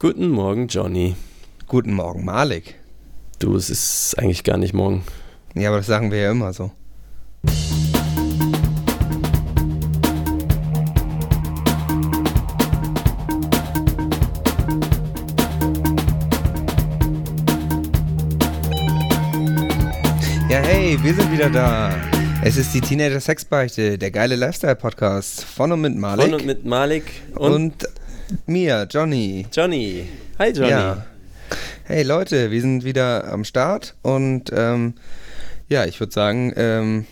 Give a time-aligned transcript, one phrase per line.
[0.00, 1.16] Guten Morgen, Johnny.
[1.66, 2.76] Guten Morgen, Malik.
[3.40, 5.02] Du, es ist eigentlich gar nicht morgen.
[5.56, 6.70] Ja, aber das sagen wir ja immer so.
[20.48, 21.92] Ja, hey, wir sind wieder da.
[22.44, 26.26] Es ist die Teenager Sexbeichte, der geile Lifestyle-Podcast von und mit Malik.
[26.26, 27.88] Von und mit Malik und, und
[28.46, 29.46] mir, Johnny.
[29.52, 30.08] Johnny.
[30.38, 30.70] Hi, Johnny.
[30.70, 31.06] Ja.
[31.84, 34.94] Hey Leute, wir sind wieder am Start und ähm,
[35.68, 37.06] ja, ich würde sagen, ähm,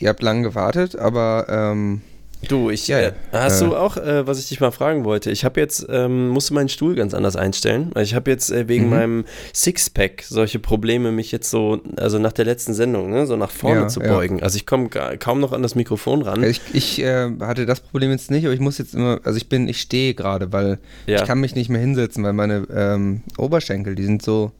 [0.00, 2.02] ihr habt lange gewartet, aber ähm,
[2.48, 3.08] Du, ich, Ja, ja.
[3.08, 3.66] äh, hast Äh.
[3.66, 5.30] du auch, äh, was ich dich mal fragen wollte?
[5.30, 7.90] Ich habe jetzt, ähm, musste meinen Stuhl ganz anders einstellen.
[7.92, 8.90] weil Ich habe jetzt äh, wegen Mhm.
[8.90, 13.50] meinem Sixpack solche Probleme, mich jetzt so, also nach der letzten Sendung, ne, so nach
[13.50, 14.42] vorne Ja, zu beugen.
[14.42, 16.42] Also ich komme kaum noch an das Mikrofon ran.
[16.42, 19.48] ich, ich äh, hatte das Problem jetzt nicht, aber ich muss jetzt immer, also ich
[19.48, 23.94] bin, ich stehe gerade, weil ich kann mich nicht mehr hinsetzen, weil meine ähm, Oberschenkel,
[23.94, 24.52] die sind so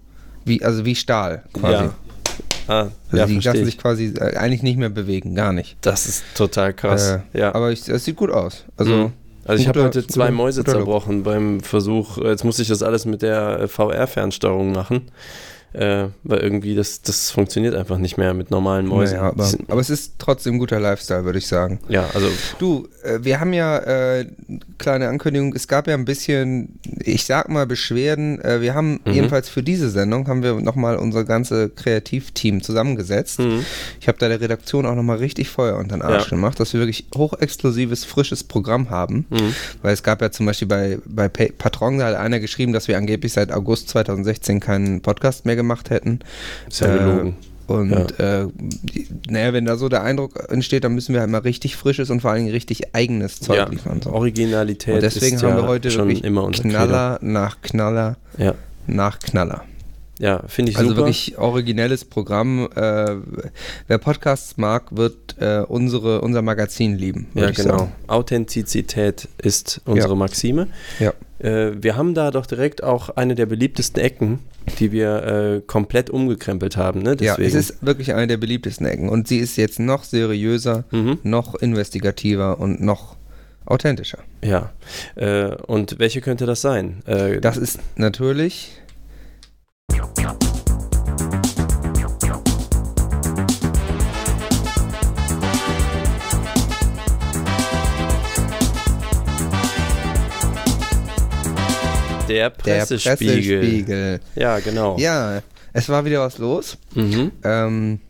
[0.45, 1.90] wie, also wie Stahl quasi.
[2.71, 3.65] Ah, Also ja, die lassen ich.
[3.65, 5.76] sich quasi äh, eigentlich nicht mehr bewegen, gar nicht.
[5.80, 7.21] Das ist total krass.
[7.35, 7.54] Äh, ja.
[7.54, 8.65] Aber es sieht gut aus.
[8.77, 9.12] Also, Mhm.
[9.46, 12.82] Also ich habe heute zwei guter- Mäuse guter zerbrochen beim Versuch, jetzt muss ich das
[12.82, 15.09] alles mit der äh, VR-Fernsteuerung machen,
[15.73, 19.16] äh, weil irgendwie das, das funktioniert einfach nicht mehr mit normalen Mäusen.
[19.18, 21.79] Naja, aber, aber es ist trotzdem guter Lifestyle, würde ich sagen.
[21.88, 24.27] ja, also Du, äh, wir haben ja, äh,
[24.79, 28.40] kleine Ankündigung, es gab ja ein bisschen, ich sag mal, Beschwerden.
[28.40, 29.12] Äh, wir haben Mhm.
[29.12, 33.38] jedenfalls für diese Sendung, haben wir nochmal unser ganze Kreativteam zusammengesetzt.
[33.38, 33.65] mhm.
[34.01, 36.30] Ich habe da der Redaktion auch nochmal richtig Feuer unter den Arsch Ja.
[36.30, 39.27] gemacht, dass wir wirklich hochexklusives, frisches Programm haben.
[39.30, 39.55] Mhm.
[39.82, 42.88] Weil es gab ja zum Beispiel bei, bei Pa- Patron, da hat einer geschrieben, dass
[42.88, 46.21] wir angeblich seit August 2016 keinen Podcast mehr gemacht hätten.
[46.69, 47.37] ist ja Äh, gelogen.
[47.66, 51.39] Und äh, die- naja, wenn da so der Eindruck entsteht, dann müssen wir halt mal
[51.43, 54.02] richtig frisches und vor allen Dingen richtig eigenes Zeug Ja, liefern.
[54.02, 54.11] So.
[54.13, 58.17] Originalität Und deswegen ist haben ja wir heute schon immer unser Knaller nach Knaller.
[58.39, 58.55] Ja,
[58.89, 59.63] nach Knaller.
[60.19, 61.02] ja finde ich Also super.
[61.02, 62.69] wirklich originelles Programm.
[62.74, 63.15] Äh,
[63.87, 67.29] wer Podcasts mag, wird äh, unsere, unser Magazin lieben.
[67.34, 67.79] ja, genau.
[67.79, 67.93] sagen.
[68.09, 70.17] Authentizität ist unsere Ja.
[70.17, 70.67] Maxime.
[70.99, 71.13] Ja.
[71.41, 74.41] Äh, wir haben da doch direkt auch eine der beliebtesten Ecken,
[74.78, 77.03] die wir äh, komplett umgekrempelt haben.
[77.03, 77.11] Ne?
[77.21, 77.49] ja, Deswegen.
[77.49, 79.09] es ist wirklich eine der beliebtesten Ecken.
[79.09, 81.19] Und sie ist jetzt noch seriöser, mhm.
[81.23, 83.17] noch investigativer und noch
[83.65, 84.19] authentischer.
[84.43, 84.73] Ja.
[85.17, 87.03] Äh, und welche könnte das sein?
[87.06, 88.72] Äh, Das ist natürlich
[102.31, 103.59] der der Pressespiegel.
[103.59, 104.21] Pressespiegel.
[104.37, 104.97] Ja, genau.
[104.99, 105.43] Ja,
[105.73, 106.79] es war wieder was los.
[106.95, 107.31] Mhm.
[107.45, 108.01] Ähm,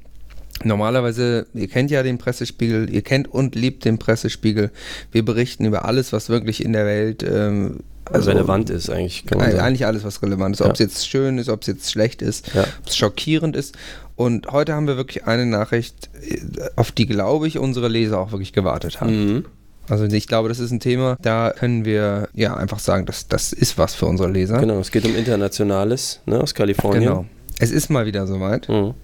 [0.65, 4.71] normalerweise, ihr kennt ja den Pressespiegel, ihr kennt und liebt den Pressespiegel.
[5.13, 9.25] Wir berichten über alles, was wirklich in der Welt ähm, Also relevant ist eigentlich.
[9.33, 10.61] Eigentlich alles, was relevant ist.
[10.61, 10.67] Ja.
[10.67, 12.63] Ob es jetzt schön ist, ob es jetzt schlecht ist, Ja.
[12.63, 13.77] ob es schockierend ist.
[14.17, 16.41] Und heute haben wir wirklich eine Nachricht, äh,
[16.77, 19.35] auf die, glaube ich, unsere Leser auch wirklich gewartet haben.
[19.35, 19.45] Mhm.
[19.91, 23.53] Also ich glaube, das ist ein Thema, da können wir ja einfach sagen, das, das
[23.53, 24.59] ist was für unsere Leser.
[24.59, 27.03] Genau, es geht um Internationales ne, aus Kalifornien.
[27.03, 27.27] Genau.
[27.59, 28.69] Es ist mal wieder soweit.
[28.69, 28.95] Mhm.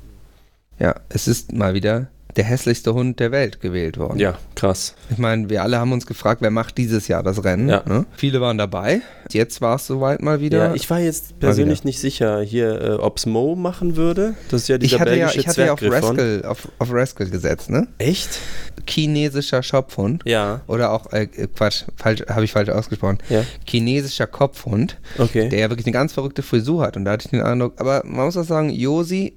[0.79, 4.19] Ja, es ist mal wieder der hässlichste Hund der Welt gewählt worden.
[4.19, 4.95] Ja, krass.
[5.11, 7.69] Ich meine, wir alle haben uns gefragt, wer macht dieses Jahr das Rennen.
[7.69, 7.83] Ja.
[7.87, 8.05] Ne?
[8.15, 9.01] Viele waren dabei.
[9.31, 10.69] Jetzt war es soweit mal wieder.
[10.69, 14.35] Ja, ich war jetzt persönlich nicht sicher, hier, äh, ob es Mo machen würde.
[14.51, 15.83] Das ist ja dieser ich hatte ja, belgische ich hatte ja auf.
[15.83, 17.89] Rascal, auf, auf Rascal gesetzt, ne?
[17.99, 18.39] Echt?
[18.87, 20.23] Chinesischer Schopfhund.
[20.27, 23.19] Ja, Oder auch, äh, Quatsch, falsch, habe ich falsch ausgesprochen.
[23.31, 25.49] ja, Chinesischer Kopfhund, okay.
[25.49, 26.97] der ja wirklich eine ganz verrückte Frisur hat.
[26.97, 29.35] Und da hatte ich den Eindruck, aber man muss auch sagen, Josi,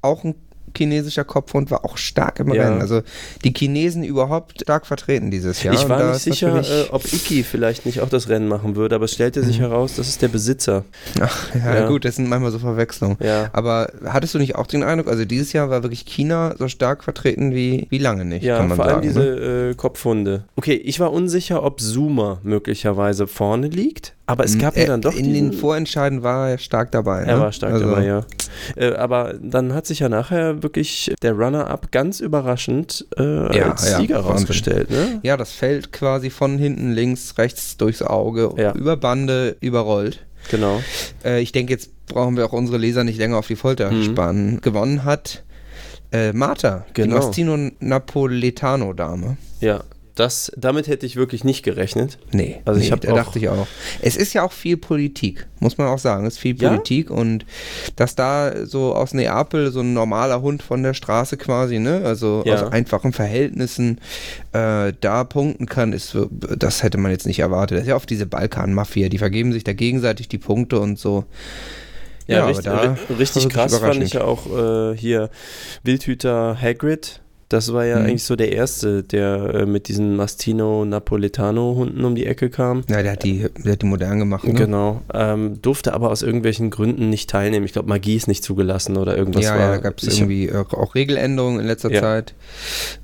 [0.00, 0.34] auch ein
[0.76, 2.64] chinesischer Kopfhund, war auch stark im Ja.
[2.64, 2.80] Rennen.
[2.80, 3.02] Also
[3.44, 5.74] die Chinesen überhaupt stark vertreten dieses Jahr.
[5.74, 9.04] ich war nicht sicher, äh, ob Iki vielleicht nicht auch das Rennen machen würde, aber
[9.06, 10.84] es stellte sich heraus, das ist der Besitzer.
[11.20, 11.88] Ach, ja, Ja.
[11.88, 13.16] gut, das sind manchmal so Verwechslungen.
[13.20, 13.50] Ja.
[13.52, 17.04] Aber hattest du nicht auch den Eindruck, also dieses Jahr war wirklich China so stark
[17.04, 19.08] vertreten wie, wie lange nicht, Ja, kann man vor allem sagen.
[19.08, 19.70] diese ne?
[19.70, 20.44] äh, Kopfhunde.
[20.56, 25.00] Okay, ich war unsicher, ob Zoomer möglicherweise vorne liegt, aber es gab ja Äh, dann
[25.02, 27.22] doch In den Vorentscheiden war er stark dabei.
[27.22, 27.40] Er ne?
[27.42, 28.24] war stark Also, dabei, ja.
[28.74, 33.88] Äh, aber dann hat sich ja nachher wirklich der Runner-up ganz überraschend äh, Ja, als
[33.90, 34.90] ja, Sieger rausgestellt.
[34.90, 35.20] Ne?
[35.22, 38.72] Ja, das fällt quasi von hinten links, rechts durchs Auge, Ja.
[38.72, 40.24] über Bande, überrollt.
[40.50, 40.80] Genau.
[41.24, 44.02] Äh, ich denke, jetzt brauchen wir auch unsere Leser nicht länger auf die Folter Mhm.
[44.04, 44.60] spannen.
[44.60, 45.42] Gewonnen hat
[46.12, 47.18] äh, Marta, Genau.
[47.18, 49.36] die Mastino Napoletano-Dame.
[49.60, 49.82] Ja.
[50.16, 52.18] Das, damit hätte ich wirklich nicht gerechnet.
[52.32, 53.66] Nee, Also ich nee, da dachte ich auch.
[54.02, 56.26] Es ist ja auch viel Politik, muss man auch sagen.
[56.26, 56.70] Es ist viel Ja?
[56.70, 57.44] Politik und
[57.96, 62.42] dass da so aus Neapel so ein normaler Hund von der Straße quasi, ne, also
[62.46, 62.54] Ja.
[62.54, 64.00] aus einfachen Verhältnissen
[64.52, 67.76] äh, da punkten kann, ist, das hätte man jetzt nicht erwartet.
[67.76, 71.24] Das ist ja oft diese Balkan-Mafia, die vergeben sich da gegenseitig die Punkte und so.
[72.26, 75.30] Ja, aber richtig, richtig krass fand ich ja auch äh, hier
[75.84, 77.20] Wildhüter Hagrid.
[77.48, 78.06] Das war ja Mhm.
[78.06, 82.82] eigentlich so der erste, der äh, mit diesen Mastino Napoletano Hunden um die Ecke kam.
[82.88, 84.54] Ja, der hat die, der hat die modern gemacht, ne?
[84.54, 85.02] Genau.
[85.14, 87.64] Ähm, durfte aber aus irgendwelchen Gründen nicht teilnehmen.
[87.64, 89.60] Ich glaube, Magie ist nicht zugelassen oder irgendwas ja, war.
[89.60, 92.00] ja, da gab es irgendwie äh, auch Regeländerungen in letzter Ja.
[92.00, 92.34] Zeit,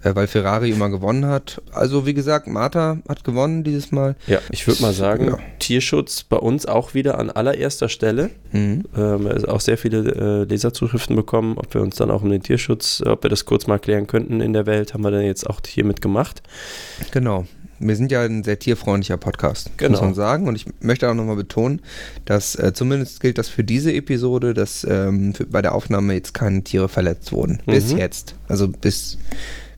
[0.02, 1.62] äh, weil Ferrari immer gewonnen hat.
[1.72, 4.16] Also wie gesagt, Marta hat gewonnen dieses Mal.
[4.26, 5.38] Ja, ich würde mal sagen, Ja.
[5.60, 8.30] Tierschutz bei uns auch wieder an allererster Stelle.
[8.50, 8.84] Mhm.
[8.96, 12.42] Ähm, also auch sehr viele äh, Leserzuschriften bekommen, ob wir uns dann auch um den
[12.42, 15.48] Tierschutz, ob wir das kurz mal klären könnten in der Welt, haben wir dann jetzt
[15.48, 16.42] auch hiermit gemacht.
[17.10, 17.46] Genau.
[17.84, 19.92] Wir sind ja ein sehr tierfreundlicher Podcast, Genau.
[19.92, 20.46] muss man sagen.
[20.46, 21.80] Und ich möchte auch nochmal betonen,
[22.26, 26.32] dass äh, zumindest gilt das für diese Episode, dass ähm, für, bei der Aufnahme jetzt
[26.32, 27.58] keine Tiere verletzt wurden.
[27.66, 27.98] Bis Mhm.
[27.98, 28.36] jetzt.
[28.46, 29.18] Also bis,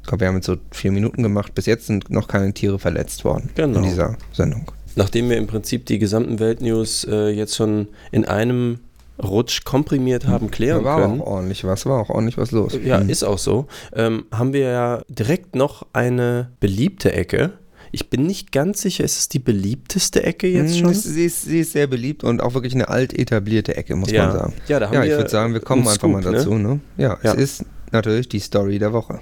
[0.03, 1.55] ich glaube, wir haben jetzt so vier Minuten gemacht.
[1.55, 3.79] Bis jetzt sind noch keine Tiere verletzt worden Genau.
[3.79, 4.71] in dieser Sendung.
[4.97, 8.81] Nachdem wir im Prinzip die gesamten Weltnews äh, jetzt schon in einem
[9.23, 11.21] Rutsch komprimiert haben klären war können.
[11.21, 12.77] auch ordentlich was, war auch ordentlich was los.
[12.85, 13.09] Ja, Mhm.
[13.11, 13.67] ist auch so.
[13.95, 17.53] Ähm, haben wir ja direkt noch eine beliebte Ecke.
[17.93, 20.95] Ich bin nicht ganz sicher, ist es die beliebteste Ecke jetzt Mm, schon?
[20.95, 24.27] Sie ist, sie ist sehr beliebt und auch wirklich eine alt etablierte Ecke, muss Ja.
[24.27, 24.53] man sagen.
[24.67, 26.39] Ja, da haben Ja, ich würde sagen, wir kommen einfach mal Scoop, ne?
[26.39, 26.55] dazu.
[26.55, 26.81] Ne?
[26.97, 27.35] Ja, Ja.
[27.35, 29.21] es ist natürlich die Story der Woche.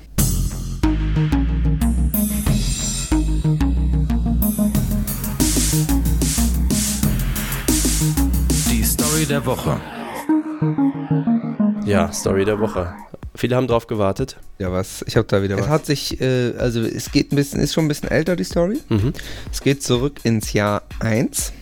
[9.33, 9.81] Der Woche.
[11.87, 12.93] Ja, Story der Woche.
[13.35, 14.37] Viele haben drauf gewartet.
[14.59, 15.03] Ja, was?
[15.09, 15.65] Ich habe da wieder was.
[15.65, 18.45] Es hat sich, äh, also es geht ein bisschen, ist schon ein bisschen älter, die
[18.45, 18.79] Story.
[18.91, 19.15] Mhm.
[19.51, 21.53] Es geht zurück ins Jahr 1.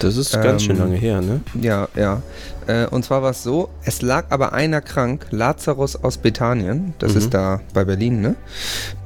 [0.00, 1.40] Das ist ganz Ähm, schön lange her, ne?
[1.60, 2.22] Ja, ja.
[2.66, 7.12] Äh, und zwar war es so, es lag aber einer krank, Lazarus aus Bethanien, das
[7.12, 7.18] Mhm.
[7.18, 8.36] ist da bei Berlin, ne?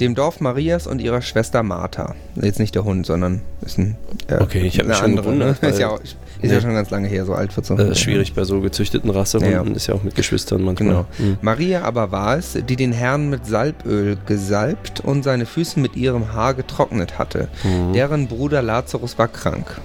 [0.01, 2.17] Dem Dorf Marias und ihrer Schwester Martha.
[2.35, 3.97] Jetzt nicht der Hund, sondern ist ein
[4.27, 5.25] äh, Okay, ich hab mich eine schon andere.
[5.27, 5.69] gewundert, Ne?
[5.71, 6.01] Ist, ja, auch-
[6.45, 6.55] ist Nee.
[6.57, 7.75] ja schon ganz lange her, so alt wird so.
[7.77, 9.77] Das ist schwierig bei so gezüchteten Rassehunden, Ja.
[9.77, 10.89] ist ja auch mit Geschwistern manchmal.
[10.89, 11.07] Genau.
[11.19, 11.39] Mhm.
[11.43, 16.33] Maria aber war es, die den Herrn mit Salböl gesalbt und seine Füße mit ihrem
[16.33, 17.49] Haar getrocknet hatte.
[17.65, 17.93] Mhm.
[17.93, 19.81] Deren Bruder Lazarus war krank.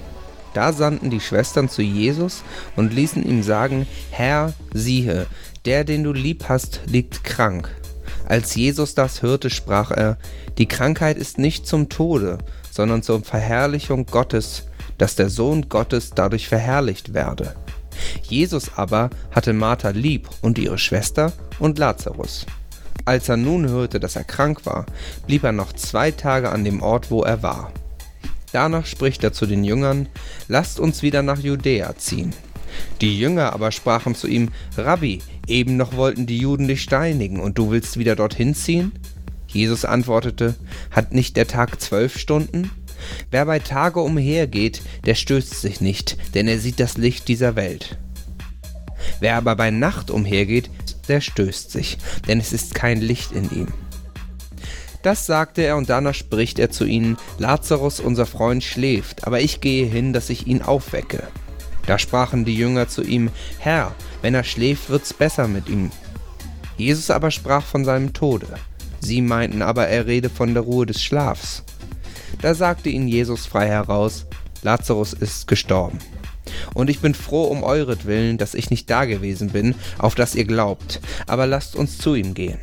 [0.54, 2.44] Da sandten die Schwestern zu Jesus
[2.76, 5.28] und ließen ihm sagen, Herr, siehe,
[5.66, 7.70] der, den du lieb hast, liegt krank.
[8.28, 10.18] Als Jesus das hörte, sprach er,
[10.58, 12.40] die Krankheit ist nicht zum Tode,
[12.72, 14.64] sondern zur Verherrlichung Gottes,
[14.98, 17.56] dass der Sohn Gottes dadurch verherrlicht werde.
[18.24, 22.46] Jesus aber hatte Martha lieb und ihre Schwester und Lazarus.
[23.06, 24.86] Als er nun hörte, dass er krank war,
[25.26, 27.72] blieb er noch zwei Tage an dem Ort, wo er war.
[28.52, 30.08] Danach spricht er zu den Jüngern,
[30.48, 32.34] lasst uns wieder nach Judäa ziehen.
[33.02, 37.58] Die Jünger aber sprachen zu ihm, Rabbi, eben noch wollten die Juden dich steinigen und
[37.58, 38.92] du willst wieder dorthin ziehen?
[39.48, 40.56] Jesus antwortete,
[40.92, 42.70] hat nicht der Tag zwölf Stunden?
[43.32, 47.98] Wer bei Tage umhergeht, der stößt sich nicht, denn er sieht das Licht dieser Welt.
[49.20, 50.70] Wer aber bei Nacht umhergeht,
[51.08, 51.98] der stößt sich,
[52.28, 53.68] denn es ist kein Licht in ihm.
[55.02, 59.62] Das sagte er und danach spricht er zu ihnen, Lazarus, unser Freund, schläft, aber ich
[59.62, 61.24] gehe hin, dass ich ihn aufwecke.
[61.86, 65.92] Da sprachen die Jünger zu ihm, Herr, wenn er schläft, wird's besser mit ihm.
[66.78, 68.48] Jesus aber sprach von seinem Tode.
[69.00, 71.64] Sie meinten aber, er rede von der Ruhe des Schlafs.
[72.42, 74.26] Da sagte ihnen Jesus frei heraus,
[74.62, 76.00] Lazarus ist gestorben.
[76.74, 80.46] Und ich bin froh um euretwillen, dass ich nicht da gewesen bin, auf das ihr
[80.46, 82.60] glaubt, aber lasst uns zu ihm gehen.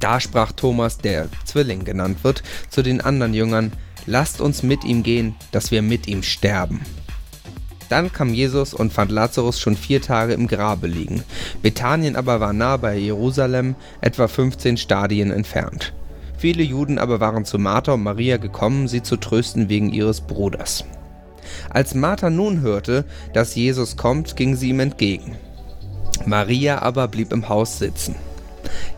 [0.00, 3.72] Da sprach Thomas, der Zwilling genannt wird, zu den anderen Jüngern,
[4.06, 6.80] lasst uns mit ihm gehen, dass wir mit ihm sterben.
[7.88, 11.22] Dann kam Jesus und fand Lazarus schon vier Tage im Grabe liegen.
[11.62, 15.92] Bethanien aber war nah bei Jerusalem, etwa 15 Stadien entfernt.
[16.36, 20.84] Viele Juden aber waren zu Martha und Maria gekommen, sie zu trösten wegen ihres Bruders.
[21.70, 25.36] Als Martha nun hörte, dass Jesus kommt, ging sie ihm entgegen.
[26.26, 28.14] Maria aber blieb im Haus sitzen.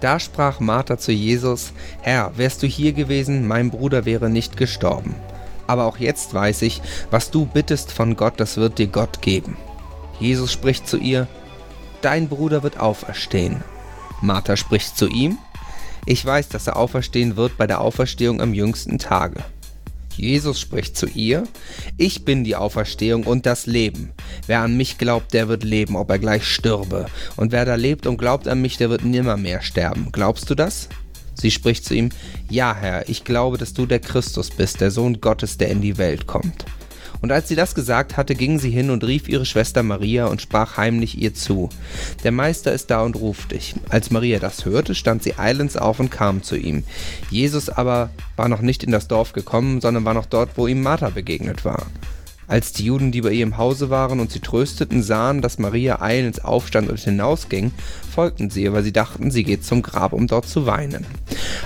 [0.01, 5.15] Da sprach Martha zu Jesus, Herr, wärst du hier gewesen, mein Bruder wäre nicht gestorben.
[5.67, 9.57] Aber auch jetzt weiß ich, was du bittest von Gott, das wird dir Gott geben.
[10.21, 11.27] Jesus spricht zu ihr,
[12.03, 13.65] Dein Bruder wird auferstehen.
[14.21, 15.39] Martha spricht zu ihm,
[16.09, 19.45] Ich weiß, dass er auferstehen wird bei der Auferstehung am jüngsten Tage.
[20.17, 21.43] Jesus spricht zu ihr,
[21.97, 24.13] Ich bin die Auferstehung und das Leben.
[24.47, 27.07] Wer an mich glaubt, der wird leben, ob er gleich stürbe.
[27.37, 30.11] Und wer da lebt und glaubt an mich, der wird nimmermehr sterben.
[30.13, 30.89] Glaubst du das?
[31.35, 32.11] Sie spricht zu ihm,
[32.49, 35.99] Ja, Herr, ich glaube, dass du der Christus bist, der Sohn Gottes, der in die
[35.99, 36.65] Welt kommt.
[37.21, 40.43] Und als sie das gesagt hatte, ging sie hin und rief ihre Schwester Maria und
[40.43, 41.69] sprach heimlich ihr zu.
[42.25, 43.75] Der Meister ist da und ruft dich.
[43.89, 46.85] Als Maria das hörte, stand sie eilends auf und kam zu ihm.
[47.31, 50.83] Jesus aber war noch nicht in das Dorf gekommen, sondern war noch dort, wo ihm
[50.83, 51.87] Martha begegnet war.
[52.49, 56.01] Als die Juden, die bei ihr im Hause waren und sie trösteten, sahen, dass Maria
[56.01, 57.73] eilends aufstand und hinausging,
[58.15, 61.05] folgten sie ihr, weil sie dachten, sie geht zum Grab, um dort zu weinen.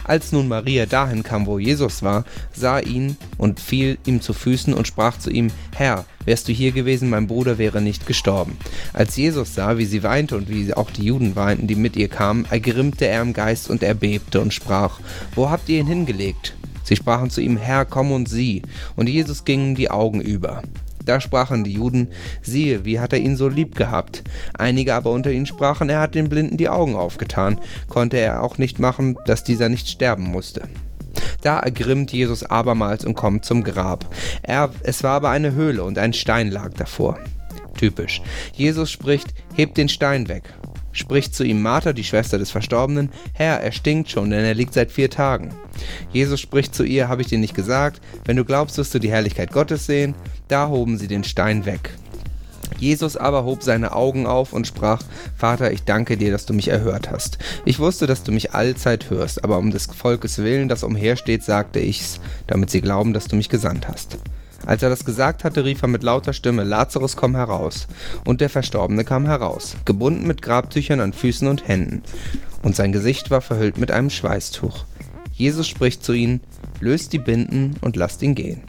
[0.04, 4.72] Als nun Maria dahin kam, wo Jesus war, sah ihn und fiel ihm zu Füßen
[4.72, 8.56] und sprach zu ihm, Herr, wärst du hier gewesen, mein Bruder wäre nicht gestorben.
[8.94, 12.08] Als Jesus sah, wie sie weinte und wie auch die Juden weinten, die mit ihr
[12.08, 15.00] kamen, ergrimmte er im Geist und erbebte und sprach,
[15.34, 16.54] Wo habt ihr ihn hingelegt?
[16.90, 18.62] Sie sprachen zu ihm, Herr, komm und sieh.
[18.96, 20.60] Und Jesus ging die Augen über.
[21.04, 22.08] Da sprachen die Juden,
[22.42, 24.24] siehe, wie hat er ihn so lieb gehabt.
[24.58, 28.58] Einige aber unter ihnen sprachen, er hat den Blinden die Augen aufgetan, konnte er auch
[28.58, 30.62] nicht machen, dass dieser nicht sterben musste.
[31.42, 34.12] Da ergrimmt Jesus abermals und kommt zum Grab.
[34.42, 37.20] Er, es war aber eine Höhle und ein Stein lag davor.
[37.78, 38.20] Typisch.
[38.52, 40.42] Jesus spricht, hebt den Stein weg.
[40.92, 44.74] Spricht zu ihm Martha, die Schwester des Verstorbenen, Herr, er stinkt schon, denn er liegt
[44.74, 45.54] seit vier Tagen.
[46.12, 49.10] Jesus spricht zu ihr, habe ich dir nicht gesagt, wenn du glaubst, wirst du die
[49.10, 50.14] Herrlichkeit Gottes sehen.
[50.48, 51.90] Da hoben sie den Stein weg.
[52.78, 55.02] Jesus aber hob seine Augen auf und sprach,
[55.36, 57.38] Vater, ich danke dir, dass du mich erhört hast.
[57.64, 61.78] Ich wusste, dass du mich allzeit hörst, aber um des Volkes willen, das umhersteht, sagte
[61.78, 64.18] ich's, damit sie glauben, dass du mich gesandt hast.
[64.66, 67.86] Als er das gesagt hatte, rief er mit lauter Stimme, Lazarus, komm heraus.
[68.24, 72.02] Und der Verstorbene kam heraus, gebunden mit Grabtüchern an Füßen und Händen.
[72.62, 74.84] Und sein Gesicht war verhüllt mit einem Schweißtuch.
[75.32, 76.40] Jesus spricht zu ihnen,
[76.80, 78.62] löst die Binden und lasst ihn gehen.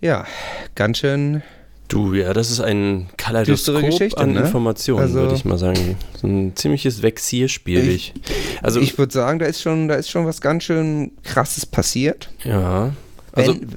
[0.00, 0.26] Ja,
[0.74, 1.42] ganz schön
[1.88, 4.40] Du, ja, das ist ein Kaleidoskop Geschichte, an ne?
[4.40, 5.96] Informationen, Also- würde ich mal sagen.
[6.18, 7.86] So ein ziemliches Vexierspiel.
[7.86, 8.14] Ich-
[8.62, 12.30] also, ich würde sagen, da ist, schon, da ist schon was ganz schön Krasses passiert.
[12.44, 12.92] ja.
[13.34, 13.68] Also, wenn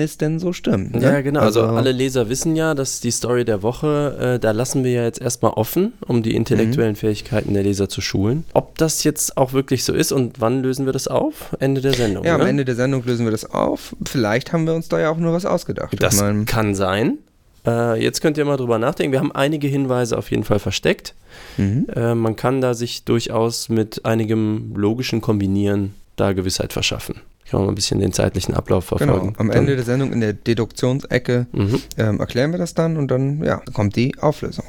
[0.00, 0.94] es denn so stimmt.
[0.94, 1.02] Ne?
[1.02, 1.40] ja, genau.
[1.40, 5.04] Also, alle Leser wissen ja, dass die Story der Woche, äh, da lassen wir ja
[5.04, 8.44] jetzt erstmal offen, um die intellektuellen Fähigkeiten der Leser zu schulen.
[8.52, 11.56] Ob das jetzt auch wirklich so ist und wann lösen wir das auf?
[11.58, 12.24] Ende der Sendung.
[12.24, 12.50] Ja, am oder?
[12.50, 13.94] Ende der Sendung lösen wir das auf.
[14.04, 15.94] Vielleicht haben wir uns da ja auch nur was ausgedacht.
[16.00, 17.18] Das kann sein.
[17.66, 19.12] Äh, jetzt könnt ihr mal drüber nachdenken.
[19.12, 21.14] Wir haben einige Hinweise auf jeden Fall versteckt.
[21.56, 21.86] mhm.
[21.94, 27.20] Äh, man kann da sich durchaus mit einigem logischen Kombinieren da Gewissheit verschaffen.
[27.50, 29.12] Kann man mal ein bisschen den zeitlichen Ablauf verfolgen.
[29.12, 31.80] Genau, am Dann- Ende der Sendung in der Deduktionsecke Mhm.
[31.98, 34.64] ähm, erklären wir das dann und dann ja, kommt die Auflösung.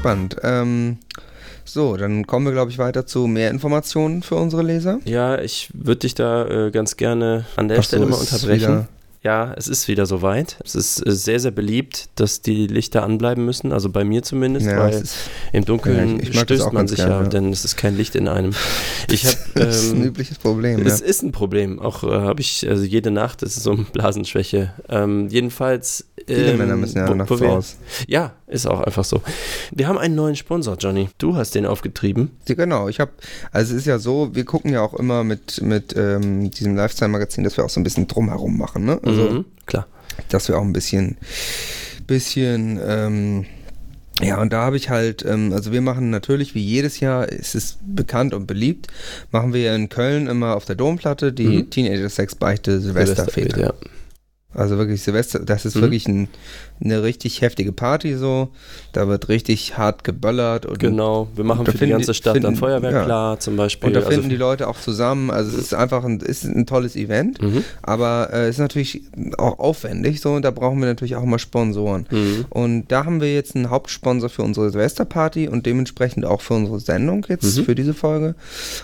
[0.00, 0.36] Spannend.
[0.42, 0.98] Ähm,
[1.64, 4.98] so, dann kommen wir, glaube ich, weiter zu mehr Informationen für unsere Leser.
[5.04, 8.32] Ja, ich würde dich da äh, ganz gerne an der Ach so, Stelle mal ist
[8.32, 8.88] unterbrechen.
[9.24, 10.56] Ja, es ist wieder soweit.
[10.64, 13.70] Es ist äh, sehr, sehr beliebt, dass die Lichter anbleiben müssen.
[13.72, 15.14] Also bei mir zumindest, Ja, weil ist,
[15.52, 17.28] im Dunkeln Ja, ich- ich stößt man sich gern, ja, ja.
[17.28, 18.52] denn es ist kein Licht in einem.
[19.10, 20.84] Ich habe das ist ein ähm, übliches Problem.
[20.86, 21.78] Es ist ein Problem.
[21.78, 24.72] Auch äh, habe ich, also jede Nacht ist es so eine Blasenschwäche.
[24.88, 26.06] Ähm, jedenfalls.
[26.26, 27.76] Viele ähm, Männer müssen ja wo- nachts wo raus.
[28.06, 29.20] Ja, ist auch einfach so.
[29.72, 31.10] Wir haben einen neuen Sponsor, Johnny.
[31.18, 32.30] Du hast den aufgetrieben.
[32.46, 33.10] Genau, ich habe,
[33.50, 37.44] also es ist ja so, wir gucken ja auch immer mit, mit ähm, diesem Lifestyle-Magazin,
[37.44, 38.98] dass wir auch so ein bisschen drumherum machen, ne?
[39.20, 39.86] Also, mhm, klar.
[40.28, 41.16] dass wir auch ein bisschen,
[42.06, 43.46] bisschen, ähm,
[44.20, 47.54] ja, und da habe ich halt, ähm, also wir machen natürlich, wie jedes Jahr, es
[47.54, 48.86] ist bekannt und beliebt,
[49.30, 51.70] machen wir in Köln immer auf der Domplatte die Mhm.
[51.70, 53.60] Teenager-Sex-Beichte Silvesterfete.
[53.60, 53.72] Ja.
[54.54, 55.80] Also wirklich Silvester, das ist Mhm.
[55.80, 56.28] wirklich ein,
[56.84, 58.48] eine richtig heftige Party so.
[58.92, 61.28] Da wird richtig hart geböllert und Genau.
[61.34, 63.04] Wir machen für die ganze Stadt dann finden- Feuerwerk ja.
[63.04, 63.88] klar, zum Beispiel.
[63.88, 65.30] Und da Also- finden die Leute auch zusammen.
[65.30, 67.64] Also es ist einfach ein, ist ein tolles Event, Mhm.
[67.82, 69.02] aber äh, es ist natürlich
[69.38, 72.06] auch aufwendig so und da brauchen wir natürlich auch immer Sponsoren.
[72.10, 72.44] Mhm.
[72.50, 76.80] Und da haben wir jetzt einen Hauptsponsor für unsere Silvesterparty und dementsprechend auch für unsere
[76.80, 77.64] Sendung jetzt Mhm.
[77.64, 78.34] für diese Folge.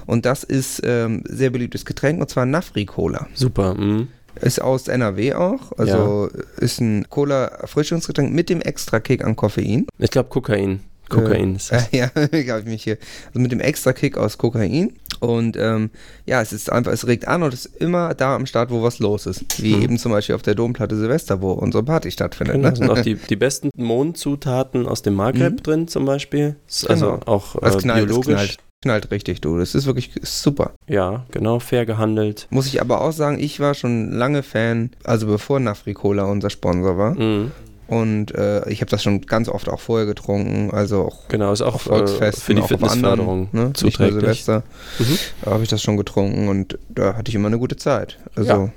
[0.07, 3.27] Und das ist ähm, sehr beliebtes Getränk und zwar Nafri Cola.
[3.35, 3.75] Super.
[3.75, 4.09] Mhm.
[4.41, 6.29] Ist aus NRW auch, also
[6.59, 9.87] ist ein Cola-Erfrischungsgetränk mit dem Extra-Kick an Koffein.
[9.99, 10.81] Ich glaube Kokain.
[11.09, 11.89] Kokain ist Äh, das.
[11.93, 12.11] ja,
[12.53, 12.99] habe ich mich hier.
[13.29, 14.93] Also mit dem extra Kick aus Kokain.
[15.21, 15.89] Und ähm,
[16.27, 18.83] ja, es ist einfach, es regt an und es ist immer da am Start, wo
[18.83, 19.61] was los ist.
[19.63, 19.83] Wie Mhm.
[19.83, 22.57] eben zum Beispiel auf der Domplatte Silvester, wo unsere Party stattfindet.
[22.57, 22.77] Genau, ne?
[22.77, 25.63] sind auch die, die besten Mohnzutaten aus dem Maghreb Mhm.
[25.63, 26.57] drin zum Beispiel.
[26.89, 27.21] Also Genau.
[27.25, 28.59] auch äh, biologisch.
[28.83, 29.59] Knallt, richtig, du.
[29.59, 30.75] Das ist wirklich super.
[30.89, 32.47] Ja, genau, fair gehandelt.
[32.51, 36.97] Muss ich aber auch sagen, ich war schon lange Fan, also bevor Nafricola unser Sponsor
[36.97, 37.15] war.
[37.15, 37.53] Mhm.
[37.89, 41.63] Und äh, ich habe das schon ganz oft auch vorher getrunken, also auch Genau, ist
[41.63, 43.65] auch Volksfesten, äh, für die auch Fitnessförderung anderen, ne?
[43.69, 44.21] nicht zuträglich.
[44.45, 44.63] Silvester.
[44.99, 45.19] Mhm.
[45.43, 48.19] Da habe ich das schon getrunken und da hatte ich immer eine gute Zeit.
[48.37, 48.71] Also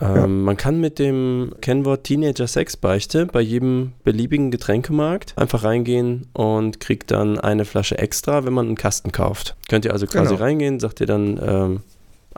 [0.00, 6.78] Ähm, Man kann mit dem Kennwort Teenager Sexbeichte bei jedem beliebigen Getränkemarkt einfach reingehen und
[6.78, 9.56] kriegt dann eine Flasche extra, wenn man einen Kasten kauft.
[9.68, 10.40] Könnt ihr also quasi Genau.
[10.44, 11.80] reingehen, sagt ihr dann ähm,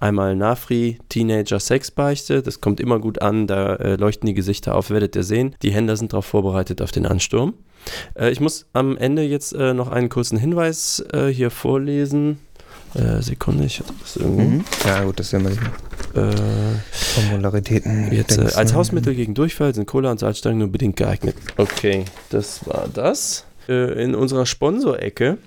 [0.00, 2.42] einmal Nafri Teenager Sexbeichte.
[2.42, 5.54] Das kommt immer gut an, da äh, leuchten die Gesichter auf, werdet ihr sehen.
[5.62, 7.54] Die Händler sind darauf vorbereitet auf den Ansturm.
[8.14, 12.38] Äh, ich muss am Ende jetzt äh, noch einen kurzen Hinweis äh, hier vorlesen.
[12.94, 14.42] Äh, Sekunde, ich hatte das irgendwo.
[14.42, 14.64] Mhm.
[14.84, 16.32] Ja, gut, das ist ja immer die Äh,
[16.90, 18.12] Formularitäten.
[18.12, 18.74] Jetzt, als?
[18.74, 21.36] Hausmittel gegen Durchfall sind Cola und Salzstangen nur bedingt geeignet.
[21.56, 23.44] Okay, das war das.
[23.68, 25.38] In unserer Sponsorecke,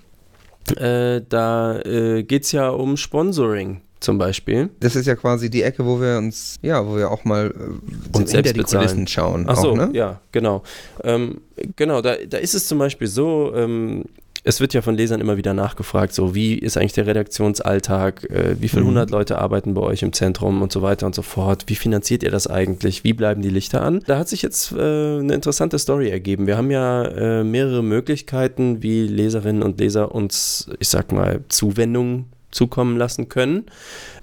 [0.78, 4.70] da äh, geht es ja um Sponsoring zum Beispiel.
[4.80, 8.18] Das ist ja quasi die Ecke, wo wir uns, ja, wo wir auch mal äh,
[8.18, 8.86] hinter selbst die bezahlen.
[8.88, 9.46] Kulissen schauen.
[9.48, 9.90] Ach so, auch, ne?
[9.94, 10.64] ja, genau.
[11.04, 11.42] Ähm,
[11.76, 14.06] genau, da, da ist es zum Beispiel so, ähm,
[14.46, 18.58] es wird ja von Lesern immer wieder nachgefragt, so wie ist eigentlich der Redaktionsalltag, äh,
[18.60, 18.88] wie viele Mhm.
[18.88, 22.24] hundert Leute arbeiten bei euch im Zentrum und so weiter und so fort, wie finanziert
[22.24, 24.02] ihr das eigentlich, wie bleiben die Lichter an?
[24.06, 26.46] Da hat sich jetzt äh, eine interessante Story ergeben.
[26.46, 32.26] Wir haben ja äh, mehrere Möglichkeiten, wie Leserinnen und Leser uns, ich sag mal, Zuwendungen
[32.54, 33.66] zukommen lassen können.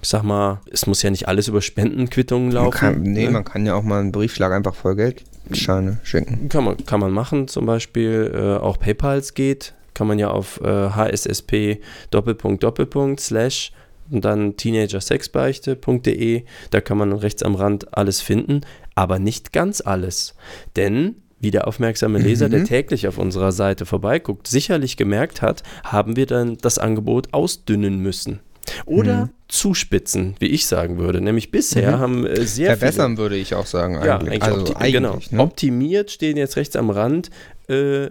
[0.01, 2.77] Ich sag mal, es muss ja nicht alles über Spendenquittungen Man laufen.
[2.77, 3.31] kann, nee, ne?
[3.31, 6.49] man kann ja auch mal einen Briefschlag einfach voll Geldscheine schicken.
[6.49, 10.59] Kann man, kann man machen, zum Beispiel äh, auch PayPals geht, kann man ja auf
[10.61, 13.71] äh, hssp Doppelpunkt Doppelpunkt slash
[14.09, 18.61] und dann teenagersexbeichte.de, da kann man rechts am Rand alles finden,
[18.93, 20.35] aber nicht ganz alles.
[20.75, 22.51] Denn, wie der aufmerksame Leser, Mhm.
[22.51, 27.99] der täglich auf unserer Seite vorbeiguckt, sicherlich gemerkt hat, haben wir dann das Angebot ausdünnen
[27.99, 28.39] müssen.
[28.85, 29.29] Oder Mhm.
[29.47, 31.19] zuspitzen, wie ich sagen würde.
[31.19, 31.99] Nämlich bisher Mhm.
[31.99, 34.41] haben äh, sehr viele Verbessern würde ich auch sagen ja, eigentlich.
[34.41, 35.19] eigentlich, also opti eigentlich genau.
[35.31, 35.39] ne?
[35.41, 37.31] Optimiert stehen jetzt rechts am Rand
[37.67, 38.09] äh,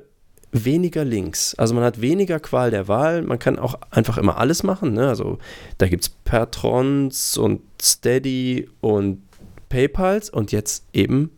[0.53, 1.55] weniger Links.
[1.55, 3.23] Also man hat weniger Qual der Wahl.
[3.23, 4.95] Man kann auch einfach immer alles machen.
[4.95, 5.07] Ne?
[5.09, 5.39] Also
[5.79, 9.23] da gibt es Patrons und Steady und
[9.69, 11.31] PayPals und jetzt eben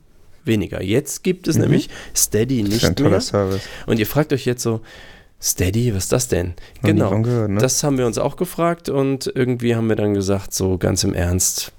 [0.44, 0.82] weniger.
[0.82, 1.62] Jetzt gibt es Mhm.
[1.62, 3.20] nämlich Steady das ist ein nicht toller mehr.
[3.20, 3.62] Service.
[3.87, 4.80] Und ihr fragt euch jetzt so,
[5.40, 6.54] Steady, was ist das denn?
[6.82, 7.20] Noch genau.
[7.22, 7.61] gehört, ne?
[7.61, 11.14] Das haben wir uns auch gefragt und irgendwie haben wir dann gesagt, so ganz im
[11.14, 11.72] Ernst,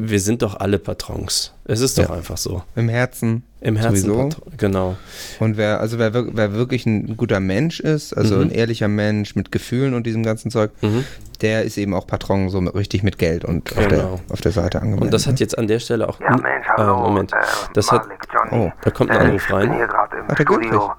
[0.00, 1.54] wir sind doch alle Patrons.
[1.64, 2.14] Es ist doch Ja.
[2.14, 2.62] einfach so.
[2.76, 3.42] Im Herzen.
[3.60, 4.08] Im Herzen.
[4.16, 4.96] Patron, genau.
[5.40, 8.42] Und wer, also wer, wer wirklich ein guter Mensch ist, also Mhm.
[8.42, 11.04] ein ehrlicher Mensch mit Gefühlen und diesem ganzen Zeug, Mhm.
[11.42, 13.88] der ist eben auch Patron so mit, richtig mit Geld und auf, Genau.
[13.88, 15.04] der, auf der Seite angemeldet.
[15.06, 15.40] Und das hat ne?
[15.40, 16.20] jetzt an der Stelle auch.
[16.20, 16.96] Ja, Mensch, Ah, hallo.
[16.98, 17.32] Moment.
[17.32, 17.36] Äh,
[17.74, 18.06] Das hat.
[18.50, 19.72] Oh, Da kommt ein Äh, Anruf ich bin rein.
[19.74, 20.92] hier gerade im Ach, der Studio,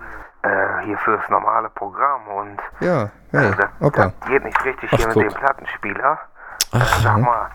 [0.43, 4.97] äh, hier fürs normale Programm und Ja, äh, hey, das, das geht nicht richtig Ach,
[4.97, 5.23] hier guck.
[5.23, 6.17] mit dem Plattenspieler.
[6.71, 7.49] Ach, Sag mal,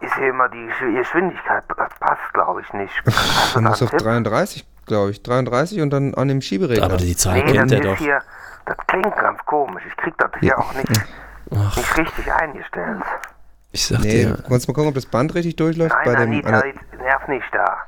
[0.00, 2.92] ist hier immer die Gesch- Geschwindigkeit, das passt glaube ich nicht.
[3.06, 4.00] Hast Du da musst einen auf Tipp?
[4.06, 5.22] 33, glaube ich.
[5.22, 6.84] 33 und dann an dem Schieberegler.
[6.84, 7.96] aber die Zahl Nee, kennt das er ist doch.
[7.98, 8.22] hier,
[8.66, 9.82] das klingt ganz komisch.
[9.88, 10.58] Ich krieg das hier Ja.
[10.58, 10.88] auch nicht,
[11.54, 13.02] Ach, nicht richtig eingestellt.
[13.72, 15.94] ich sag nee, dir, kannst du mal gucken, ob das Band richtig durchläuft?
[15.94, 17.78] Nein, bei dem, Anita, ist nerv nicht da.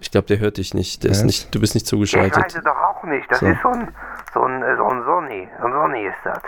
[0.00, 1.02] ich glaube, der hört dich nicht.
[1.04, 1.24] Der ist Was?
[1.24, 1.54] nicht.
[1.54, 2.56] Du bist nicht Ja, ich weiß zugeschaltet.
[2.56, 3.30] es doch auch nicht.
[3.30, 3.46] Das So.
[3.46, 3.94] ist so ein,
[4.34, 5.48] so ein, äh, so ein Sonny.
[5.60, 6.40] So ein Sonny ist das.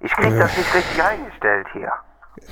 [0.00, 1.90] Ich krieg das nicht richtig eingestellt hier.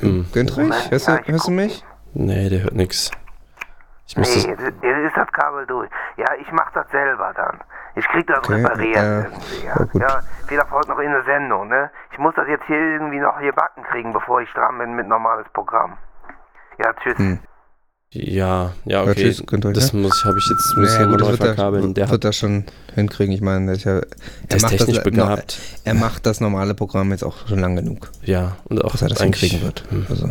[0.01, 0.27] Hm.
[0.33, 1.85] Güntrich, Moment, hörst du, hörst du mich?
[2.15, 3.11] Nee, der hört nix.
[4.07, 4.61] Ich muss Nee, das.
[4.61, 5.91] jetzt ist- das Kabel durch.
[6.17, 7.61] Ja, ich mach das selber dann.
[7.95, 9.65] Ich krieg das Okay, repariert äh, irgendwie.
[9.67, 10.01] ja, Ja.
[10.09, 11.91] ja, viel Erfolg noch in der Sendung, ne?
[12.13, 15.47] Ich muss das jetzt hier irgendwie noch gebacken kriegen, bevor ich dran bin mit normales
[15.53, 15.99] Programm.
[16.79, 17.19] Ja, tschüss.
[17.19, 17.39] Hm.
[18.15, 19.33] Ja, ja, Ja, okay.
[19.33, 21.95] tschüss, das muss habe ich jetzt muss ich Ja, gut, das neu wird er, verkabeln.
[21.95, 23.33] Der wird er schon hinkriegen.
[23.33, 24.01] Ich meine, ja,
[24.51, 25.59] der ist technisch das, begabt.
[25.85, 29.09] er macht das normale Programm jetzt auch schon lang genug, Ja, und auch dass er
[29.09, 29.85] das hinkriegen wird.
[29.89, 30.07] Hm.
[30.11, 30.29] Also,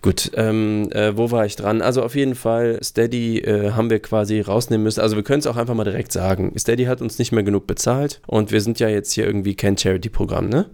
[0.00, 1.82] Gut, ähm, äh, wo war ich dran?
[1.82, 5.00] Also auf jeden Fall, Steady äh, haben wir quasi rausnehmen müssen.
[5.00, 6.52] Also wir können es auch einfach mal direkt sagen.
[6.58, 9.76] Steady hat uns nicht mehr genug bezahlt und wir sind ja jetzt hier irgendwie kein
[9.76, 10.66] Charity-Programm, ne?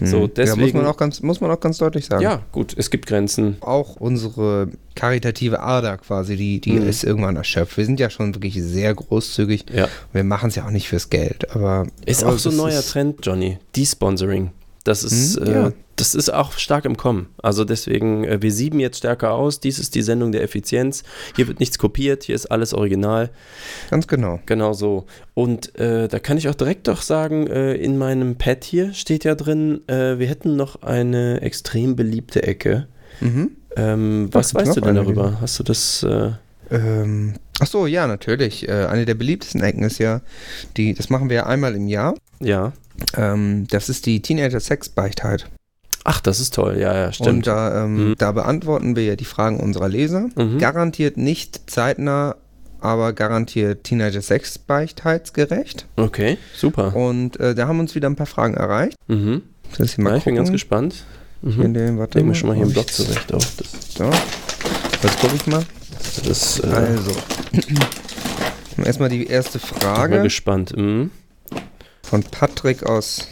[0.00, 0.22] So, hm.
[0.22, 0.60] ja, deswegen.
[0.60, 2.22] muss man, auch ganz, muss man auch ganz deutlich sagen.
[2.22, 3.56] ja, gut, es gibt Grenzen.
[3.60, 6.88] Auch unsere karitative Ader quasi, die, die Mhm.
[6.88, 7.76] ist irgendwann erschöpft.
[7.76, 9.66] Wir sind ja schon wirklich sehr großzügig.
[9.72, 9.88] Ja.
[10.12, 12.82] Wir machen es ja auch nicht fürs Geld, aber Ist aber auch so ein neuer
[12.82, 13.58] Trend, Johnny.
[13.76, 14.50] Desponsoring.
[14.84, 15.72] Das ist, Mhm, äh, ja.
[15.96, 17.28] das ist auch stark im Kommen.
[17.42, 19.58] Also deswegen, äh, wir sieben jetzt stärker aus.
[19.60, 21.04] Dies ist die Sendung der Effizienz.
[21.36, 23.30] Hier wird nichts kopiert, hier ist alles original.
[23.90, 24.40] Ganz genau.
[24.44, 25.06] Genau so.
[25.32, 29.24] Und äh, da kann ich auch direkt doch sagen, äh, in meinem Pad hier steht
[29.24, 32.86] ja drin, äh, wir hätten noch eine extrem beliebte Ecke.
[33.20, 33.52] Mhm.
[33.76, 35.38] Ähm, was gibt's weißt du denn darüber?
[35.40, 36.02] Hast du das?
[36.02, 36.32] Äh,
[36.70, 38.66] Ähm, ach so, ja, natürlich.
[38.68, 40.22] Äh, eine der beliebtesten Ecken ist ja,
[40.78, 42.14] die, das machen wir ja einmal im Jahr.
[42.40, 42.72] ja.
[43.16, 45.46] Ähm, das ist die Teenager-Sex-Beichtheit.
[46.04, 46.76] Ach, das ist toll.
[46.78, 47.46] Ja, ja, Und stimmt.
[47.48, 48.14] da, ähm, Mhm.
[48.18, 50.28] da beantworten wir ja die Fragen unserer Leser.
[50.36, 50.58] Mhm.
[50.58, 52.36] Garantiert nicht zeitnah,
[52.80, 55.86] aber garantiert Teenager-Sex-Beichtheitsgerecht.
[55.96, 56.94] Okay, super.
[56.94, 58.96] Und äh, da haben uns wieder ein paar Fragen erreicht.
[59.08, 59.42] Mhm.
[59.70, 61.04] Das ist hier mal Ja, ich bin ganz gespannt.
[61.44, 61.74] Hier in Mhm.
[61.74, 63.32] dem, warte Leg mir schon mal hier einen wo Block zurecht.
[63.34, 63.94] Auch das.
[63.96, 64.10] So,
[65.02, 65.64] jetzt gucke ich mal.
[66.24, 67.12] Das äh, Also.
[68.84, 70.76] Erstmal die erste bin mal Frage gespannt.
[70.76, 71.10] Mhm.
[72.02, 73.28] von Patrick aus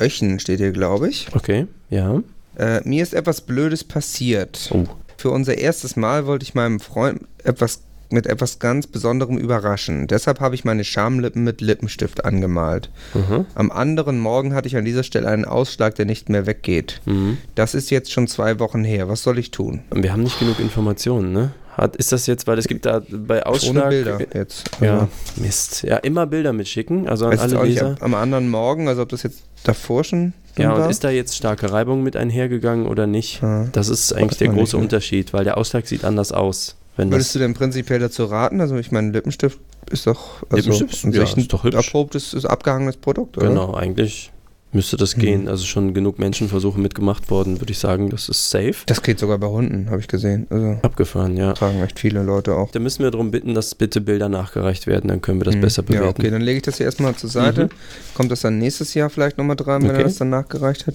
[0.00, 1.28] Öchen steht hier, glaube ich.
[1.34, 2.22] Okay, ja.
[2.56, 4.70] Äh, mir ist etwas Blödes passiert.
[4.72, 4.84] Oh.
[5.18, 10.06] Für unser erstes Mal wollte ich meinem Freund etwas mit etwas ganz Besonderem überraschen.
[10.06, 12.90] Deshalb habe ich meine Schamlippen mit Lippenstift angemalt.
[13.14, 13.46] Mhm.
[13.54, 17.00] Am anderen Morgen hatte ich an dieser Stelle einen Ausschlag, der nicht mehr weggeht.
[17.06, 17.38] Mhm.
[17.54, 19.08] Das ist jetzt schon zwei Wochen her.
[19.08, 19.80] Was soll ich tun?
[19.92, 21.52] Wir haben nicht genug Informationen, ne?
[21.76, 23.86] Hat, ist das jetzt, weil es gibt da bei Ausschlag...
[23.86, 24.68] Ohne Bilder jetzt.
[24.80, 25.82] Ja, Also, Mist.
[25.84, 27.92] Ja, immer Bilder mitschicken, also an alle nicht, Leser.
[27.92, 30.84] ob am anderen Morgen, also ob das jetzt davor schon Ja, war.
[30.84, 33.40] und ist da jetzt starke Reibung mit einhergegangen oder nicht?
[33.40, 33.66] Ja.
[33.72, 34.80] Das ist eigentlich der große nicht, ne?
[34.80, 36.76] Unterschied, weil der Ausschlag sieht anders aus.
[36.96, 38.60] Wenn Würdest du denn prinzipiell dazu raten?
[38.60, 39.58] Also ich meine, Lippenstift
[39.90, 41.74] ist doch also Lippenstift, ja, ist doch hübsch.
[41.76, 43.48] erprobtes, ist abgehangenes Produkt, oder?
[43.48, 44.30] genau, eigentlich
[44.72, 45.20] müsste das Mhm.
[45.20, 45.48] gehen.
[45.48, 48.74] Also schon genug Menschenversuche mitgemacht worden, würde ich sagen, das ist safe.
[48.86, 50.46] Das geht sogar bei Hunden, habe ich gesehen.
[50.50, 51.54] Also Abgefahren, ja.
[51.54, 52.70] tragen echt viele Leute auch.
[52.70, 55.60] Da müssen wir darum bitten, dass bitte Bilder nachgereicht werden, dann können wir das Mhm.
[55.62, 56.04] besser bewerten.
[56.04, 57.64] Ja, okay, dann lege ich das hier erstmal zur Seite.
[57.64, 58.14] Mhm.
[58.14, 60.00] Kommt das dann nächstes Jahr vielleicht nochmal dran, wenn Okay.
[60.00, 60.94] er das dann nachgereicht hat.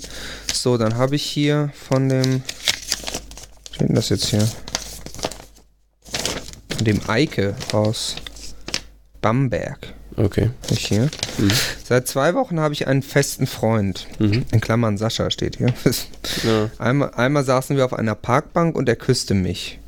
[0.53, 2.43] So, dann habe ich hier von dem.
[2.43, 4.47] Was steht denn das jetzt hier?
[6.75, 8.15] Von dem Eike aus
[9.21, 9.93] Bamberg.
[10.17, 10.49] Okay.
[10.69, 11.09] Ich hier.
[11.37, 11.51] Mhm.
[11.83, 14.07] Seit zwei Wochen habe ich einen festen Freund.
[14.19, 14.45] Mhm.
[14.51, 15.73] In Klammern Sascha steht hier.
[16.43, 16.69] Ja.
[16.77, 19.79] Einmal, einmal saßen wir auf einer Parkbank und er küsste mich.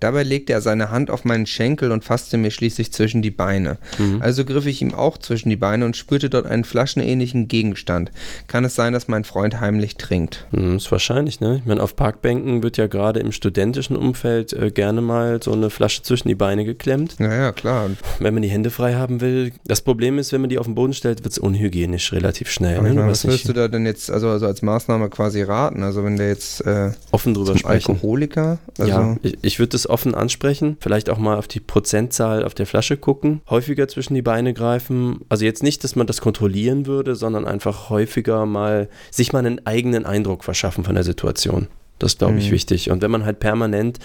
[0.00, 3.78] Dabei legte er seine Hand auf meinen Schenkel und fasste mir schließlich zwischen die Beine.
[3.98, 4.20] Mhm.
[4.20, 8.10] Also griff ich ihm auch zwischen die Beine und spürte dort einen flaschenähnlichen Gegenstand.
[8.46, 10.46] Kann es sein, dass mein Freund heimlich trinkt?
[10.50, 11.56] Mhm, ist wahrscheinlich, ne?
[11.58, 15.70] Ich meine, auf Parkbänken wird ja gerade im studentischen Umfeld äh, gerne mal so eine
[15.70, 17.16] Flasche zwischen die Beine geklemmt.
[17.18, 17.90] Ja, ja, klar.
[18.18, 19.52] Wenn man die Hände frei haben will.
[19.66, 22.80] Das Problem ist, wenn man die auf den Boden stellt, wird es unhygienisch relativ schnell.
[22.82, 22.94] Ne?
[22.94, 25.82] meine, was würdest nicht du da denn jetzt also, also als Maßnahme quasi raten?
[25.82, 27.92] Also wenn der jetzt äh, offen drüber sprechen.
[27.92, 30.76] Alkoholiker, also ja, ich, ich würde das offen ansprechen.
[30.80, 33.40] Vielleicht auch mal auf die Prozentzahl auf der Flasche gucken.
[33.48, 35.20] Häufiger zwischen die Beine greifen.
[35.28, 39.66] Also jetzt nicht, dass man das kontrollieren würde, sondern einfach häufiger mal sich mal einen
[39.66, 41.68] eigenen Eindruck verschaffen von der Situation.
[41.98, 42.52] Das ist, glaube ich, Mhm.
[42.52, 42.90] wichtig.
[42.90, 43.98] Und wenn man halt permanent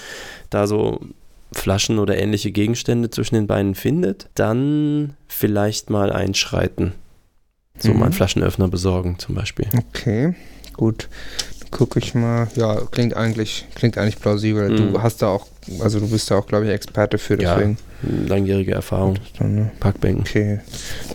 [0.50, 1.00] da so
[1.52, 6.94] Flaschen oder ähnliche Gegenstände zwischen den Beinen findet, dann vielleicht mal einschreiten.
[7.78, 8.00] So Mhm.
[8.00, 9.68] mal einen Flaschenöffner besorgen zum Beispiel.
[9.78, 10.34] okay,
[10.74, 11.10] gut.
[11.70, 12.48] Gucke ich mal.
[12.56, 14.70] Ja, klingt eigentlich, klingt eigentlich plausibel.
[14.70, 14.94] Mhm.
[14.94, 15.48] Du hast da auch,
[15.80, 17.56] also du bist da auch, glaube ich, Experte für, Ja.
[17.56, 17.78] deswegen.
[18.28, 19.72] Langjährige Erfahrung, Dann, ne?
[19.80, 20.22] Parkbänken.
[20.22, 20.60] Okay.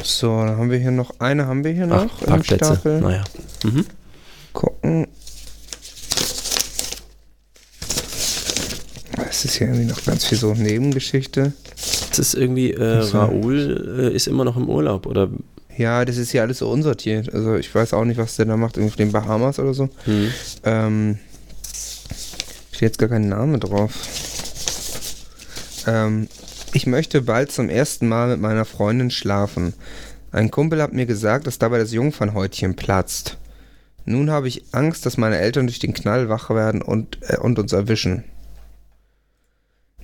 [0.03, 2.65] So, dann haben wir hier noch eine haben wir hier noch Ach, Parkplätze.
[2.65, 3.01] Stapel.
[3.01, 3.25] Naja.
[3.65, 3.85] Mhm.
[4.55, 5.07] Gucken.
[9.31, 11.53] Es ist hier irgendwie noch ganz viel so Nebengeschichte.
[12.11, 13.19] Es ist irgendwie, äh, so.
[13.19, 15.29] Raoul äh, ist immer noch im Urlaub, oder?
[15.77, 17.33] Ja, das ist hier alles so unsortiert.
[17.33, 19.89] Also ich weiß auch nicht, was der da macht, irgendwie auf den Bahamas oder so.
[20.05, 20.33] Hm.
[20.65, 21.19] Ähm,
[22.73, 23.93] steht jetzt gar kein Name drauf.
[25.89, 26.29] Ähm,
[26.75, 29.73] ich möchte bald zum ersten Mal mit meiner Freundin schlafen.
[30.31, 33.39] Ein Kumpel hat mir gesagt, dass dabei das Jungfernhäutchen platzt.
[34.05, 37.59] Nun habe ich Angst, dass meine Eltern durch den Knall wach werden und, äh, und
[37.59, 38.25] uns erwischen.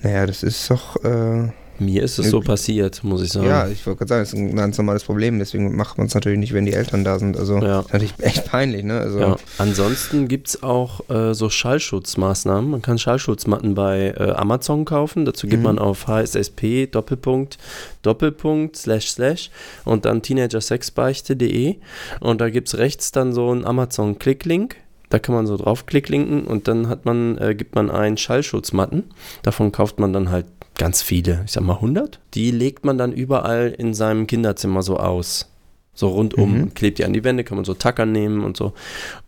[0.01, 3.47] Naja, das ist doch, äh, Mir ist es so passiert, muss ich sagen.
[3.47, 6.13] ja, ich wollte gerade sagen, das ist ein ganz normales Problem, deswegen macht man es
[6.15, 7.35] natürlich nicht, wenn die Eltern da sind.
[7.37, 7.81] Also, Ja.
[7.81, 8.99] ist natürlich echt peinlich, ne?
[8.99, 9.35] Also, Ja.
[9.57, 12.69] Ansonsten gibt es auch äh, so Schallschutzmaßnahmen.
[12.71, 15.25] Man kann Schallschutzmatten bei äh, Amazon kaufen.
[15.25, 15.63] Dazu geht Mhm.
[15.65, 17.57] man auf hssp Doppelpunkt
[18.03, 19.49] Doppelpunkt slash slash
[19.83, 21.75] und dann teenagersexbeichte.de
[22.19, 24.75] und da gibt es rechts dann so einen Amazon-Klicklink.
[25.09, 29.03] Da kann man so draufklicklinken und dann hat man, äh, gibt man ein Schallschutzmatten.
[29.43, 32.19] Davon kauft man dann halt ganz viele, ich sag mal 100.
[32.33, 35.49] Die legt man dann überall in seinem Kinderzimmer so aus.
[35.97, 36.73] So rundum, Mhm.
[36.73, 38.73] klebt die an die Wände, kann man so Tackern nehmen und so.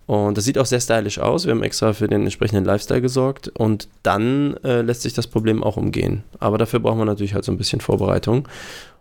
[0.06, 1.46] Und das sieht auch sehr stylisch aus.
[1.46, 3.48] Wir haben extra für den entsprechenden Lifestyle gesorgt.
[3.50, 6.24] Und dann äh, lässt sich das Problem auch umgehen.
[6.40, 8.48] Aber dafür braucht man natürlich halt so ein bisschen Vorbereitung.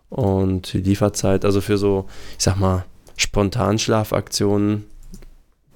[0.09, 2.05] Und die Lieferzeit, also für so,
[2.37, 2.85] ich sag mal,
[3.17, 4.85] Spontanschlafaktionen,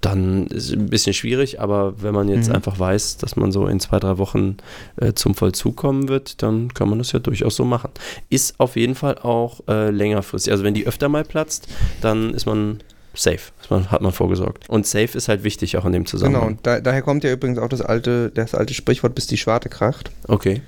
[0.02, 1.60] dann ist es ein bisschen schwierig.
[1.62, 2.56] Aber wenn man jetzt Mhm.
[2.56, 4.58] einfach weiß, dass man so in zwei, drei Wochen
[4.98, 7.92] äh, zum Vollzug kommen wird, dann kann man das ja durchaus so machen.
[8.30, 10.52] Ist auf jeden Fall auch äh, längerfristig.
[10.52, 11.68] Also wenn die öfter mal platzt,
[12.02, 12.80] dann ist man
[13.14, 13.52] safe.
[13.70, 14.70] Man, hat man vorgesorgt.
[14.70, 16.48] Und safe ist halt wichtig auch in dem Genau, Zusammenhang.
[16.48, 19.70] und da, daher kommt ja übrigens auch das alte, das alte Sprichwort, bis die Schwarte
[19.70, 20.10] kracht.
[20.28, 20.62] Okay.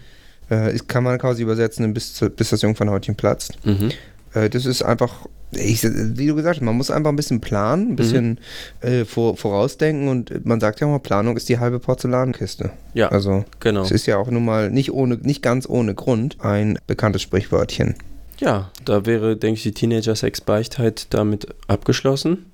[0.50, 3.58] Äh, kann man quasi übersetzen, bis, bis das Jungfernhäutchen platzt.
[3.66, 3.92] Mhm.
[4.34, 5.26] Äh, das ist einfach,
[5.58, 8.40] ich, wie du gesagt hast, man muss einfach ein bisschen planen, ein bisschen
[8.82, 12.72] äh, vor, vorausdenken und man sagt ja mal, Planung ist die halbe Porzellankiste.
[12.94, 13.84] Ja, Also genau.
[13.84, 17.96] es ist ja auch nun mal nicht ohne, nicht ganz ohne Grund ein bekanntes Sprichwörtchen.
[18.40, 22.46] Ja, da wäre, denke ich, die Teenager-Sex-Beichtheit damit abgeschlossen.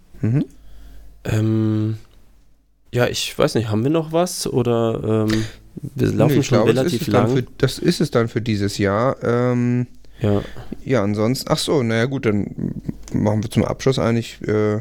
[5.82, 7.36] Wir laufen Nee, ich schon glaube, relativ das ist es dann lang.
[7.38, 9.16] Für, das ist es dann für dieses Jahr.
[9.24, 9.88] Ähm,
[10.22, 10.42] ja.
[10.84, 12.74] ja, ansonsten, ach so, naja gut, dann
[13.14, 14.80] machen wir zum Abschluss eigentlich, äh,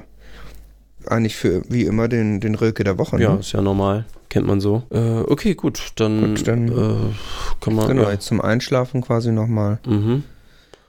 [1.07, 3.21] eigentlich für wie immer den, den Rilke der Woche.
[3.21, 3.41] ja, Ne?
[3.41, 4.05] ist ja normal.
[4.29, 4.83] Kennt man so.
[4.91, 5.93] Äh, okay, gut.
[5.97, 7.15] Dann, Gut, dann- äh,
[7.63, 7.89] kann man.
[7.89, 8.11] Genau, ja.
[8.13, 9.79] jetzt zum Einschlafen quasi nochmal.
[9.87, 10.23] Mhm.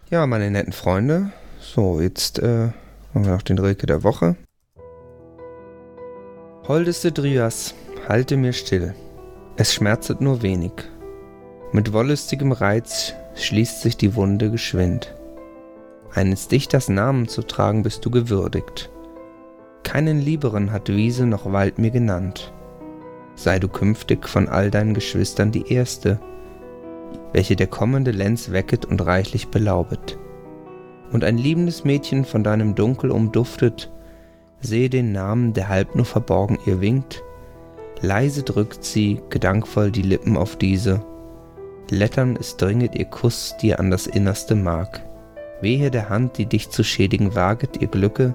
[0.09, 1.31] Ja, meine netten Freunde.
[1.61, 2.69] So, jetzt äh,
[3.13, 4.35] haben wir noch den Rilke der Woche.
[6.67, 7.73] Holdeste Drias,
[8.07, 8.93] halte mir still.
[9.55, 10.71] Es schmerzet nur wenig.
[11.71, 15.15] Mit wollüstigem Reiz schließt sich die Wunde geschwind.
[16.13, 18.89] Eines Dichters Namen zu tragen bist du gewürdigt.
[19.83, 22.53] Keinen lieberen hat Wiese noch Wald mir genannt.
[23.35, 26.19] Sei du künftig von all deinen Geschwistern die erste,
[27.31, 30.17] welche der kommende Lenz wecket und reichlich belaubet.
[31.11, 33.91] Und ein liebendes Mädchen von deinem Dunkel umduftet,
[34.61, 37.23] sehe den Namen, der halb nur verborgen ihr winkt,
[38.01, 41.01] leise drückt sie gedankvoll die Lippen auf diese,
[41.91, 45.01] lettern es dringet ihr Kuss dir an das innerste Mark.
[45.61, 48.33] Wehe der Hand, die dich zu schädigen waget, ihr Glücke,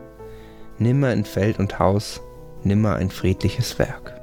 [0.79, 2.21] nimmer in Feld und Haus,
[2.63, 4.14] nimmer ein friedliches Werk.